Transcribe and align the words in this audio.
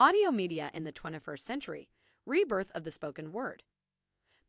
Audio 0.00 0.30
Media 0.30 0.70
in 0.72 0.84
the 0.84 0.92
21st 0.92 1.40
Century 1.40 1.88
Rebirth 2.24 2.70
of 2.72 2.84
the 2.84 2.92
Spoken 2.92 3.32
Word. 3.32 3.64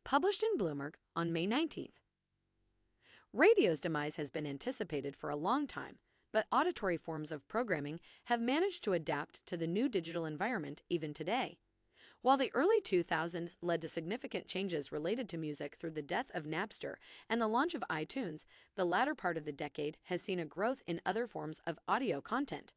Published 0.04 0.44
in 0.44 0.56
Bloomberg 0.56 0.94
on 1.16 1.32
May 1.32 1.44
19th. 1.44 1.98
Radio's 3.32 3.80
demise 3.80 4.14
has 4.14 4.30
been 4.30 4.46
anticipated 4.46 5.16
for 5.16 5.28
a 5.28 5.34
long 5.34 5.66
time, 5.66 5.96
but 6.32 6.46
auditory 6.52 6.96
forms 6.96 7.32
of 7.32 7.48
programming 7.48 7.98
have 8.26 8.40
managed 8.40 8.84
to 8.84 8.92
adapt 8.92 9.44
to 9.46 9.56
the 9.56 9.66
new 9.66 9.88
digital 9.88 10.24
environment 10.24 10.84
even 10.88 11.12
today. 11.12 11.58
While 12.22 12.36
the 12.36 12.52
early 12.54 12.80
2000s 12.80 13.56
led 13.60 13.82
to 13.82 13.88
significant 13.88 14.46
changes 14.46 14.92
related 14.92 15.28
to 15.30 15.36
music 15.36 15.78
through 15.80 15.90
the 15.90 16.00
death 16.00 16.30
of 16.32 16.44
Napster 16.44 16.94
and 17.28 17.40
the 17.40 17.48
launch 17.48 17.74
of 17.74 17.82
iTunes, 17.90 18.44
the 18.76 18.84
latter 18.84 19.16
part 19.16 19.36
of 19.36 19.46
the 19.46 19.50
decade 19.50 19.98
has 20.04 20.22
seen 20.22 20.38
a 20.38 20.44
growth 20.44 20.84
in 20.86 21.00
other 21.04 21.26
forms 21.26 21.60
of 21.66 21.80
audio 21.88 22.20
content. 22.20 22.72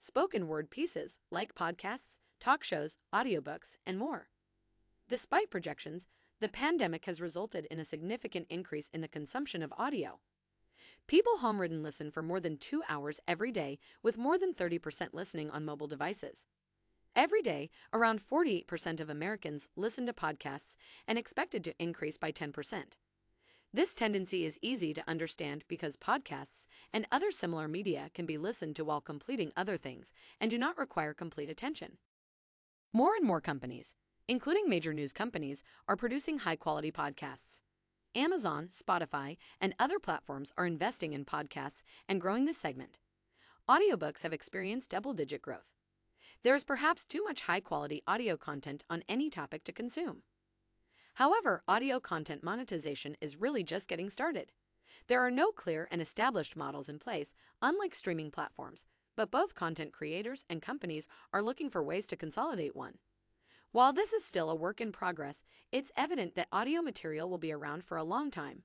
Spoken 0.00 0.46
word 0.46 0.70
pieces 0.70 1.18
like 1.28 1.56
podcasts, 1.56 2.17
talk 2.40 2.62
shows, 2.64 2.98
audiobooks, 3.14 3.78
and 3.86 3.98
more. 3.98 4.28
Despite 5.08 5.50
projections, 5.50 6.06
the 6.40 6.48
pandemic 6.48 7.06
has 7.06 7.20
resulted 7.20 7.66
in 7.70 7.80
a 7.80 7.84
significant 7.84 8.46
increase 8.48 8.88
in 8.92 9.00
the 9.00 9.08
consumption 9.08 9.62
of 9.62 9.72
audio. 9.76 10.20
People 11.06 11.38
home 11.38 11.60
ridden 11.60 11.82
listen 11.82 12.10
for 12.10 12.22
more 12.22 12.38
than 12.38 12.58
two 12.58 12.82
hours 12.88 13.18
every 13.26 13.50
day, 13.50 13.78
with 14.02 14.18
more 14.18 14.38
than 14.38 14.52
30% 14.52 15.14
listening 15.14 15.50
on 15.50 15.64
mobile 15.64 15.86
devices. 15.86 16.46
Every 17.16 17.42
day, 17.42 17.70
around 17.92 18.20
48% 18.20 19.00
of 19.00 19.10
Americans 19.10 19.68
listen 19.74 20.06
to 20.06 20.12
podcasts 20.12 20.76
and 21.06 21.18
expected 21.18 21.64
to 21.64 21.74
increase 21.82 22.18
by 22.18 22.30
10%. 22.30 22.52
This 23.72 23.92
tendency 23.92 24.46
is 24.46 24.58
easy 24.62 24.94
to 24.94 25.04
understand 25.08 25.64
because 25.68 25.96
podcasts 25.96 26.66
and 26.92 27.06
other 27.10 27.30
similar 27.30 27.68
media 27.68 28.10
can 28.14 28.24
be 28.24 28.38
listened 28.38 28.76
to 28.76 28.84
while 28.84 29.00
completing 29.00 29.52
other 29.56 29.76
things 29.76 30.12
and 30.40 30.50
do 30.50 30.58
not 30.58 30.78
require 30.78 31.12
complete 31.12 31.50
attention. 31.50 31.98
More 32.92 33.14
and 33.14 33.26
more 33.26 33.42
companies, 33.42 33.94
including 34.26 34.66
major 34.66 34.94
news 34.94 35.12
companies, 35.12 35.62
are 35.86 35.96
producing 35.96 36.38
high 36.38 36.56
quality 36.56 36.90
podcasts. 36.90 37.60
Amazon, 38.14 38.70
Spotify, 38.74 39.36
and 39.60 39.74
other 39.78 39.98
platforms 39.98 40.52
are 40.56 40.64
investing 40.64 41.12
in 41.12 41.26
podcasts 41.26 41.82
and 42.08 42.18
growing 42.18 42.46
this 42.46 42.56
segment. 42.56 42.98
Audiobooks 43.68 44.22
have 44.22 44.32
experienced 44.32 44.88
double 44.88 45.12
digit 45.12 45.42
growth. 45.42 45.68
There 46.42 46.54
is 46.54 46.64
perhaps 46.64 47.04
too 47.04 47.22
much 47.22 47.42
high 47.42 47.60
quality 47.60 48.02
audio 48.06 48.38
content 48.38 48.84
on 48.88 49.04
any 49.06 49.28
topic 49.28 49.64
to 49.64 49.72
consume. 49.72 50.22
However, 51.16 51.62
audio 51.68 52.00
content 52.00 52.42
monetization 52.42 53.18
is 53.20 53.36
really 53.36 53.62
just 53.62 53.86
getting 53.86 54.08
started. 54.08 54.52
There 55.08 55.20
are 55.20 55.30
no 55.30 55.52
clear 55.52 55.88
and 55.90 56.00
established 56.00 56.56
models 56.56 56.88
in 56.88 56.98
place, 56.98 57.36
unlike 57.60 57.94
streaming 57.94 58.30
platforms, 58.30 58.86
but 59.18 59.32
both 59.32 59.56
content 59.56 59.92
creators 59.92 60.44
and 60.48 60.62
companies 60.62 61.08
are 61.32 61.42
looking 61.42 61.68
for 61.68 61.82
ways 61.82 62.06
to 62.06 62.16
consolidate 62.16 62.76
one. 62.76 62.98
While 63.72 63.92
this 63.92 64.12
is 64.12 64.24
still 64.24 64.48
a 64.48 64.54
work 64.54 64.80
in 64.80 64.92
progress, 64.92 65.42
it's 65.72 65.90
evident 65.96 66.36
that 66.36 66.46
audio 66.52 66.82
material 66.82 67.28
will 67.28 67.36
be 67.36 67.50
around 67.50 67.82
for 67.82 67.96
a 67.96 68.04
long 68.04 68.30
time. 68.30 68.62